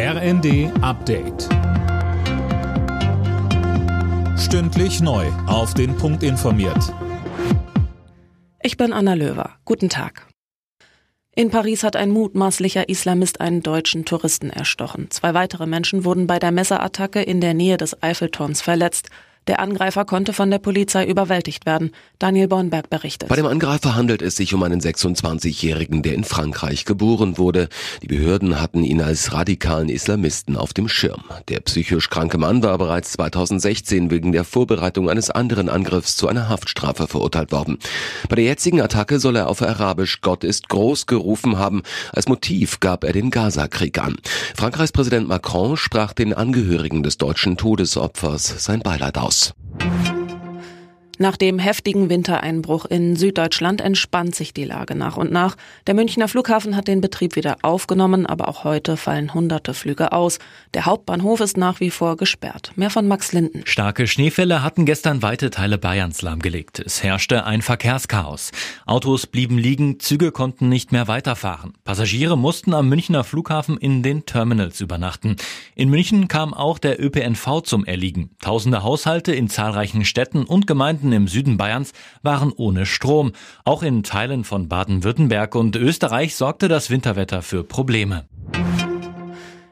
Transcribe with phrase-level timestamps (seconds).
[0.00, 1.48] RND Update.
[4.38, 5.26] Stündlich neu.
[5.48, 6.94] Auf den Punkt informiert.
[8.62, 9.56] Ich bin Anna Löwer.
[9.64, 10.28] Guten Tag.
[11.34, 15.10] In Paris hat ein mutmaßlicher Islamist einen deutschen Touristen erstochen.
[15.10, 19.10] Zwei weitere Menschen wurden bei der Messerattacke in der Nähe des Eiffelturms verletzt.
[19.48, 21.92] Der Angreifer konnte von der Polizei überwältigt werden.
[22.18, 23.30] Daniel Bornberg berichtet.
[23.30, 27.70] Bei dem Angreifer handelt es sich um einen 26-Jährigen, der in Frankreich geboren wurde.
[28.02, 31.24] Die Behörden hatten ihn als radikalen Islamisten auf dem Schirm.
[31.48, 36.50] Der psychisch kranke Mann war bereits 2016 wegen der Vorbereitung eines anderen Angriffs zu einer
[36.50, 37.78] Haftstrafe verurteilt worden.
[38.28, 41.84] Bei der jetzigen Attacke soll er auf Arabisch Gott ist groß gerufen haben.
[42.12, 44.16] Als Motiv gab er den Gaza-Krieg an.
[44.54, 49.37] Frankreichs Präsident Macron sprach den Angehörigen des deutschen Todesopfers sein Beileid aus.
[51.20, 55.56] Nach dem heftigen Wintereinbruch in Süddeutschland entspannt sich die Lage nach und nach.
[55.88, 60.38] Der Münchner Flughafen hat den Betrieb wieder aufgenommen, aber auch heute fallen hunderte Flüge aus.
[60.74, 62.70] Der Hauptbahnhof ist nach wie vor gesperrt.
[62.76, 63.62] Mehr von Max Linden.
[63.64, 66.78] Starke Schneefälle hatten gestern weite Teile Bayerns lahmgelegt.
[66.78, 68.52] Es herrschte ein Verkehrschaos.
[68.86, 71.72] Autos blieben liegen, Züge konnten nicht mehr weiterfahren.
[71.82, 75.34] Passagiere mussten am Münchner Flughafen in den Terminals übernachten.
[75.74, 78.30] In München kam auch der ÖPNV zum Erliegen.
[78.40, 81.92] Tausende Haushalte in zahlreichen Städten und Gemeinden Gemeinden im Süden Bayerns
[82.22, 83.32] waren ohne Strom.
[83.64, 88.26] Auch in Teilen von Baden-Württemberg und Österreich sorgte das Winterwetter für Probleme.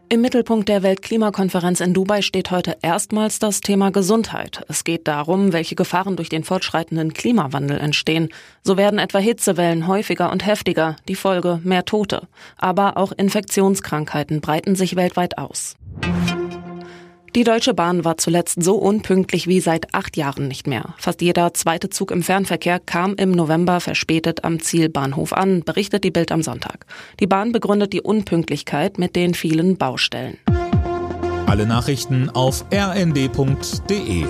[0.09, 4.65] Im Mittelpunkt der Weltklimakonferenz in Dubai steht heute erstmals das Thema Gesundheit.
[4.69, 8.29] Es geht darum, welche Gefahren durch den fortschreitenden Klimawandel entstehen.
[8.63, 12.29] So werden etwa Hitzewellen häufiger und heftiger, die Folge mehr Tote.
[12.57, 15.77] Aber auch Infektionskrankheiten breiten sich weltweit aus.
[17.37, 20.95] Die Deutsche Bahn war zuletzt so unpünktlich wie seit acht Jahren nicht mehr.
[20.97, 26.11] Fast jeder zweite Zug im Fernverkehr kam im November verspätet am Zielbahnhof an, berichtet die
[26.11, 26.87] Bild am Sonntag.
[27.21, 30.39] Die Bahn begründet die Unpünktlichkeit mit den vielen Baustellen.
[31.45, 34.25] Alle Nachrichten auf rnd.de